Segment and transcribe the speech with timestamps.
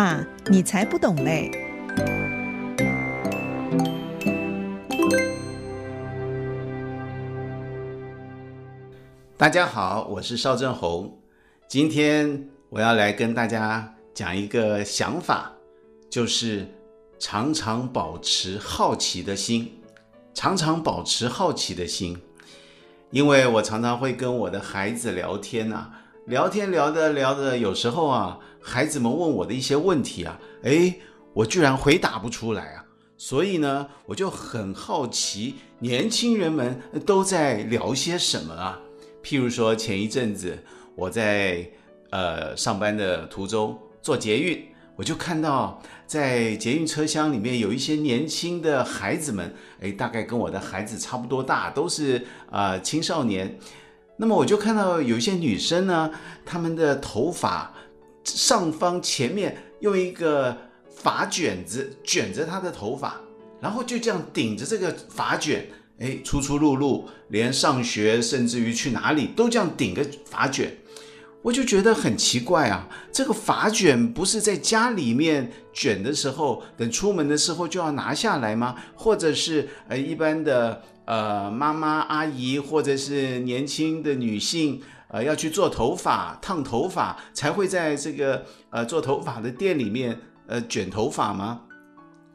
[0.00, 1.50] 爸，你才不懂嘞！
[9.36, 11.18] 大家好，我是邵正宏。
[11.66, 15.50] 今天我要来跟大家讲一个想法，
[16.08, 16.68] 就是
[17.18, 19.80] 常常保持好奇的心，
[20.32, 22.16] 常常保持好奇的心。
[23.10, 25.90] 因为我常常会跟我的孩子聊天啊，
[26.26, 31.00] 聊天聊着聊着，有时候啊，孩子们问我的一些问题啊，诶，
[31.32, 32.84] 我居然回答不出来啊，
[33.16, 38.78] 所以呢，我就很好奇，年轻人们都在聊些什么啊？
[39.22, 40.58] 譬如说，前一阵子
[40.94, 41.70] 我在
[42.10, 44.66] 呃上班的途中坐捷运，
[44.96, 53.58] 我就看到在捷运车厢里面有一些年轻的孩子们，诶，大概跟我的孩子差不多大，都是啊、呃、青少年。
[54.16, 56.10] 那么我就看到有一些女生呢，
[56.44, 57.72] 她们的头发
[58.36, 60.56] 上方前面用一个
[60.88, 63.20] 发卷子卷着她的头发，
[63.60, 65.66] 然后就这样顶着这个发卷。
[66.00, 70.72] 哎，出出入入，连上学甚至于去哪里都这样顶个发卷，
[71.42, 72.88] 我就觉得很奇怪啊。
[73.10, 78.76] 这个发卷不是在家里面卷的时候，等出门的时候就要拿下来吗？
[78.94, 91.62] 或者是呃一般的呃妈妈阿姨或者是年轻的女性呃要去做头发烫头发才会在这个呃做头发的店里面呃卷头发吗？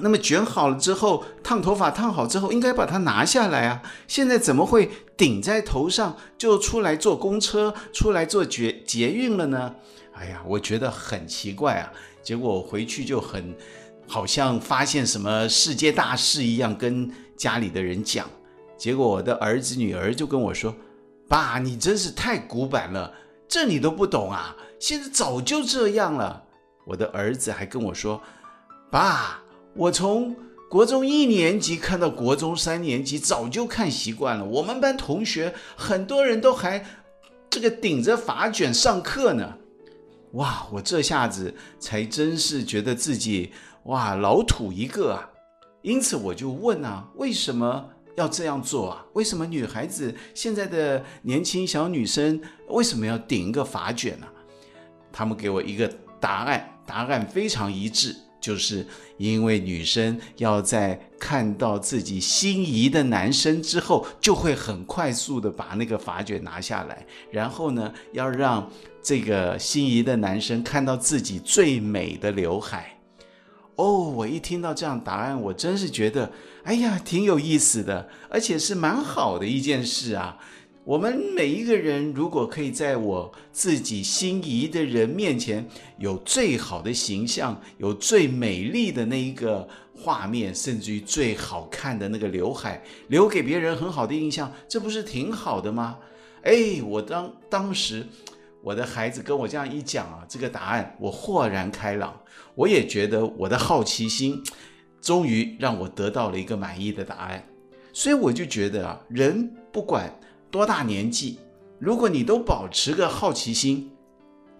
[0.00, 3.82] 那么卷好了之后，烫头发烫好之后，应该把它拿下来啊！
[4.06, 9.74] 现在怎么会顶在头上就出来坐公车、出来坐捷捷运了呢？
[10.12, 11.92] 哎呀，我觉得很奇怪啊！
[12.22, 13.52] 结果我回去就很，
[14.06, 18.24] 好像发现什么世界大事一样，跟家里的人讲。
[18.76, 20.72] 结果我的儿子女儿就跟我说
[21.28, 23.12] ：“爸，你真是太古板了，
[23.46, 24.56] 这你都不懂啊！
[24.80, 26.44] 现在早就这样了。”
[26.86, 28.22] 我的儿子还跟我说
[28.90, 29.42] ：“爸。”
[29.76, 30.34] 我从
[30.68, 34.44] 国中一年级看到国中三年级，早就看习惯了。
[34.44, 36.84] 我们班同学很多人都还
[37.48, 39.54] 这个顶着发卷上课呢。
[40.32, 43.52] 哇，我这下子才真是觉得自己
[43.84, 45.30] 哇老土一个啊。
[45.82, 49.06] 因此我就问啊，为什么要这样做啊？
[49.12, 54.26] 为什么女孩子现在的年轻小女生为什么要顶一个发卷呢？
[55.12, 55.88] 他们给我一个
[56.20, 58.14] 答案，答案非常一致。
[58.40, 58.86] 就是
[59.16, 68.70] 因为女生要在看到自己心仪的男生之后，就会很快速的把那个发卷拿下来，然后呢，要让
[69.02, 72.97] 这个心仪的男生看到自己最美的刘海。
[73.78, 76.32] 哦，我一听到这样答案，我真是觉得，
[76.64, 80.36] 哎呀，挺有意思的，而且是蛮好的一件事啊。
[80.82, 85.64] 我们每一个人，如果可以在我自己心仪的人面前
[85.98, 95.98] 有最好的形象，有最美丽的那一个画面，甚至于最好看的那个刘海，留给别人很好的印象，这不是挺好的吗？
[96.42, 98.04] 哎，我当当时
[98.62, 102.18] 我的孩子跟我这样一讲啊，这个答案我豁然开朗，
[102.54, 104.42] 我也觉得我的好奇心
[105.00, 107.44] 终于让我得到了一个满意的答案，
[107.92, 110.12] 所以我就觉得啊，人不管。
[110.50, 111.38] 多大年纪，
[111.78, 113.92] 如果你都保持个好奇心，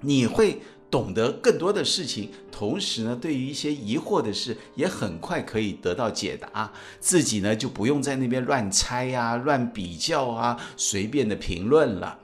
[0.02, 0.60] 你会
[0.90, 2.30] 懂得更多的事情。
[2.52, 6.70] 同时呢，对于一些疑惑的事，也很快可以得到解答。
[7.00, 12.18] 自己呢，就不用在那边乱猜呀、乱比较啊、随便的评论了。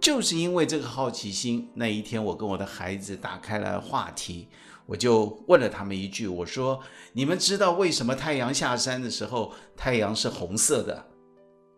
[0.00, 4.48] 就是因为这个好奇心，那一天我跟我的孩子打开了话题，
[4.86, 6.80] 我就问了他们一句：“我说，
[7.12, 11.06] 你们知道为什么太阳下山的时候，太阳是红色的？”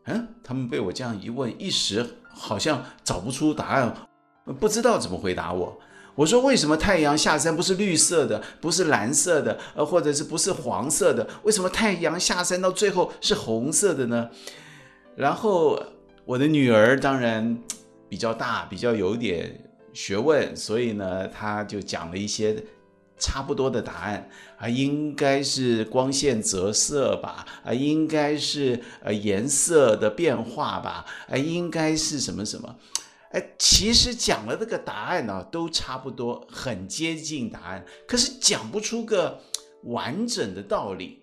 [0.06, 3.94] 嗯，他们被我这样一问，一时好像找不出答案，
[4.58, 5.78] 不知道怎么回答我。
[6.14, 11.26] 我说：“为什么太阳下山不是绿色的，不是蓝色的，呃，或者是不是黄色的？
[11.42, 14.28] 为什么太阳下山到最后是红色的呢？”
[15.16, 15.82] 然后
[16.24, 17.58] 我的女儿当然
[18.12, 19.58] 比较大，比较有点
[19.94, 22.62] 学问，所以呢，他就讲了一些。
[23.18, 24.28] 差不多的答案
[24.58, 32.76] 啊，应该是光线折射吧，啊，应该是呃颜色的变化吧，啊，应该是什么什么，
[33.30, 39.40] 哎，其实讲了这个答案呢，都差不多，很接近答案，可是讲不出个
[39.84, 41.20] 完整的道理，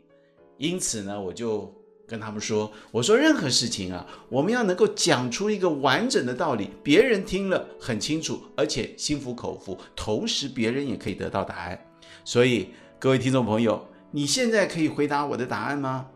[0.58, 1.79] 因此呢，我就。
[2.10, 11.80] 跟他们说，我说任何事情啊，我们要能够讲出一个完整的道理，别人听了很清楚，而且心服口服，同时别人也可以得到答案。
[12.26, 16.08] 所以各位听众朋友，你现在可以回答我的答案吗？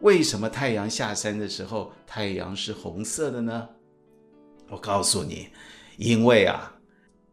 [0.00, 3.68] 为什么太阳下山的时候，太阳是红色的呢？
[4.70, 5.48] 我告诉你，
[5.96, 6.72] 因为啊。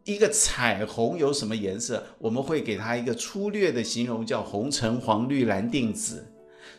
[0.04, 2.02] 一个彩虹有什么颜色？
[2.18, 6.26] 我们会给它一个粗略的形容，叫红橙黄绿蓝靛紫。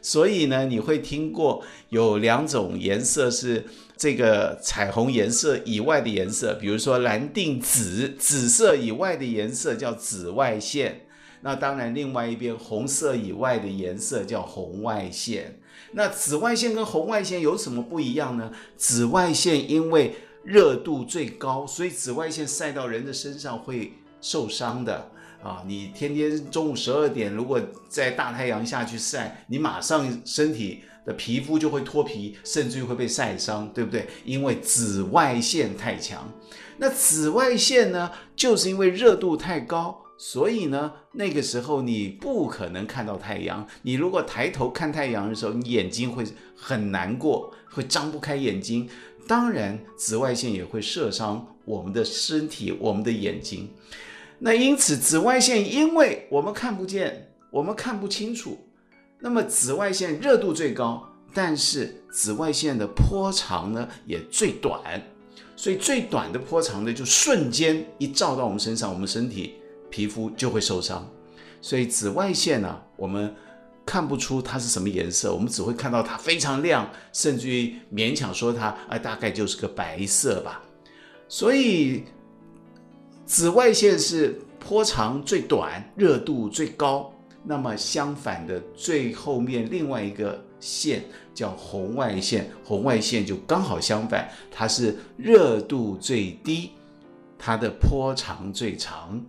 [0.02, 3.66] 所以呢，你会听过有两种颜色是
[3.98, 11.08] 这个彩虹颜色以外的颜色，比如说蓝靛紫，紫色以外的颜色叫紫外线。
[11.44, 15.60] 那当然，另外一边红色以外的颜色叫红外线。
[15.94, 18.52] 那紫外线跟红外线有什么不一样呢？
[18.78, 25.12] 紫外线因为热度最高，所以紫外线晒到人的身上会受伤的
[25.44, 25.64] 啊！
[25.66, 27.60] 你天天中午十二点如果
[27.90, 34.08] 在大太阳下去晒，你马上身体的皮肤就会脱皮，甚至于会被晒伤，对不对？
[34.24, 36.32] 因为紫外线太强。
[36.78, 43.68] 那紫外线呢，就是因为热度太高，所以呢，那个时候你不可能看到太阳。
[43.82, 46.24] 你如果抬头看太阳的时候，你眼睛会
[46.56, 48.88] 很难过，会张不开眼睛。
[49.28, 53.70] 当然，紫外线也会射伤我们的身体、我们的眼睛。
[54.44, 58.58] 那因此，紫外线因为我们看不见，我们看不清楚，
[59.20, 65.00] 那么紫外线热度最高，但是紫外线的波长呢也最短，
[65.56, 69.54] 所以最短的波长呢就瞬间一照到我们身上，我们身体
[69.92, 71.08] 皮肤就会受伤。
[71.62, 73.34] 所以紫外线呢、我们。
[73.84, 80.62] 看不出它是什么颜色，我们只会看到它非常亮，甚至于勉强说它，哎，大概就是个白色吧。
[81.28, 82.04] 所以，
[83.32, 87.10] 紫外线是波长最短、热度最高。
[87.46, 91.02] 那么相反的，最后面另外一个线
[91.34, 96.72] 叫红外线，红外线就刚好相反，它是热度最低，
[97.40, 99.24] 它的波长最长。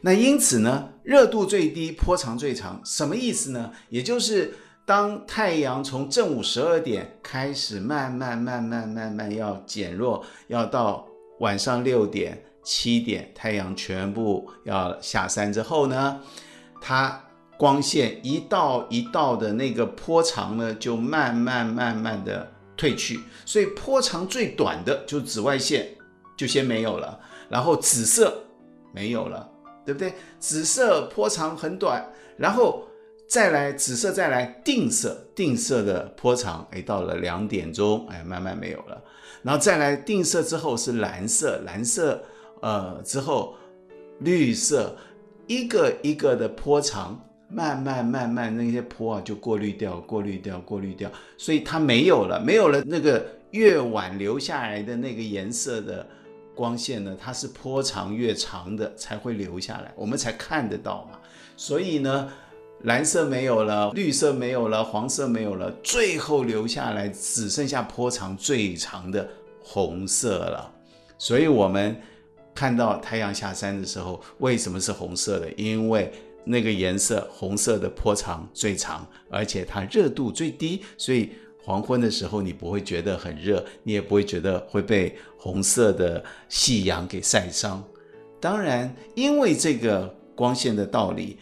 [0.00, 3.72] 那因此呢，热度最低，波长最长，什么意思呢？
[3.88, 4.54] 也就是
[4.86, 11.04] 当太阳从正午十二点开始慢慢慢慢慢慢要减弱，要到
[11.40, 16.20] 晚上六点七点，太阳全部要下山之后呢，
[16.82, 17.24] 它
[17.56, 25.88] 光线一道一道的那个波长呢，就慢慢慢慢的退去，所以波长最短的就紫外线
[26.36, 27.18] 就先没有了，
[27.48, 28.44] 然后紫色
[28.92, 29.48] 没有了。
[29.88, 30.12] 对不对？
[30.38, 32.06] 紫色波长很短，
[32.36, 32.86] 然后
[33.26, 39.02] 再来紫色，再来定色，定色的波长，哎，到了两点钟，哎，慢慢没有了。
[39.42, 42.22] 然后再来定色之后是蓝色，蓝色，
[42.60, 43.56] 呃，之后
[44.20, 44.96] 绿色，
[45.46, 56.06] 一个一个的波长，慢慢慢慢那些波啊就过滤掉，过滤掉，过滤掉，所以它没有了，没有了那个越晚留下来的那个颜色的。
[56.54, 61.16] 光线呢，它是波长越长的才会留下来，我们才看得到嘛。
[61.56, 62.28] 所以呢，
[62.82, 69.28] 蓝色没有了，绿色没有了，黄色没有了，最后留下来只剩下波长最长的
[69.62, 70.68] 红色了。
[71.16, 71.96] 所以我们
[72.58, 75.48] 看到太阳下山的时候，为什么是红色的？
[75.52, 76.10] 因为
[76.42, 81.30] 那个颜色红色的波长最长，而且它热度最低，所以。
[81.60, 87.84] 黄昏的时候，你不会觉得很热，你也不会觉得会被红色的夕阳给晒伤。
[88.40, 91.36] 当然，因为这个光线的道理，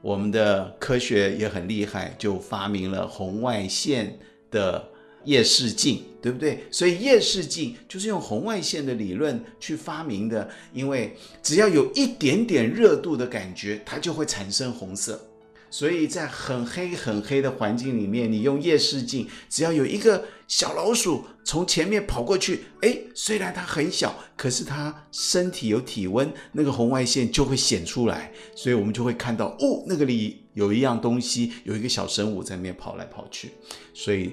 [0.00, 4.16] 我们的科学也很厉害，就发明了红外线
[4.48, 4.88] 的
[5.24, 6.64] 夜视镜，对不对？
[6.70, 10.48] 所以夜视镜就是用红外线的理论去发明的。
[10.72, 15.24] 因为只要有一点点热度的感觉，它就会产生红色。
[15.70, 33.50] 所以在很黑很黑的环境里面，你用夜视镜，只要有一个小老鼠从前面跑过去，诶，虽然它很小，可是它身体有体温，那个红外线就会显出来，所以我们就会看到，哦，那个里有一样东西，有一个小生物在那边跑来跑去。
[33.92, 34.32] 所以，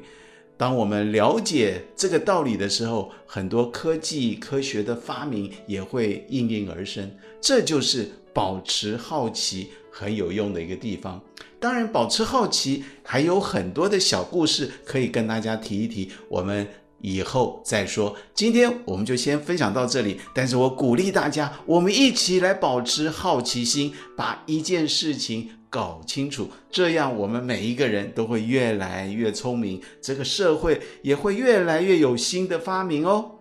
[0.58, 7.12] 当我们了解这个道理的时候，很多科技科学的发明也会应运而生。
[7.42, 9.70] 这就是保持好奇。
[9.98, 11.24] 很有用的一个地方，
[11.58, 16.68] 当然保持好奇，还有很多的小故事可以跟大家提一提，我们
[17.00, 18.16] 以后再说。
[18.34, 33.32] 今天我们就先分享到这里，但是我鼓励大家，我们一起来保持好奇心，把一件事情搞清楚，这样我们每一个人都会越来越聪明，这个社会也会越来越有新的发明哦。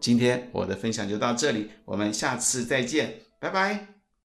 [0.00, 3.97] 今天我的分享就到这里，我们下次再见，拜拜。